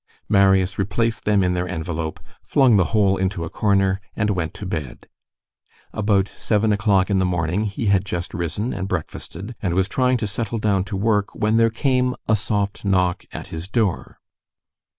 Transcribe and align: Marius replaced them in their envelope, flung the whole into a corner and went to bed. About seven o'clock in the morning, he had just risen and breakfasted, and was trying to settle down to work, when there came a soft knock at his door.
Marius 0.27 0.79
replaced 0.79 1.25
them 1.25 1.43
in 1.43 1.53
their 1.53 1.67
envelope, 1.69 2.19
flung 2.41 2.75
the 2.75 2.85
whole 2.85 3.17
into 3.17 3.43
a 3.43 3.51
corner 3.51 4.01
and 4.15 4.31
went 4.31 4.51
to 4.55 4.65
bed. 4.65 5.07
About 5.93 6.27
seven 6.27 6.73
o'clock 6.73 7.11
in 7.11 7.19
the 7.19 7.23
morning, 7.23 7.65
he 7.65 7.85
had 7.85 8.03
just 8.03 8.33
risen 8.33 8.73
and 8.73 8.87
breakfasted, 8.87 9.53
and 9.61 9.75
was 9.75 9.87
trying 9.87 10.17
to 10.17 10.25
settle 10.25 10.57
down 10.57 10.83
to 10.85 10.97
work, 10.97 11.35
when 11.35 11.57
there 11.57 11.69
came 11.69 12.15
a 12.27 12.35
soft 12.35 12.83
knock 12.83 13.25
at 13.31 13.49
his 13.49 13.67
door. 13.67 14.17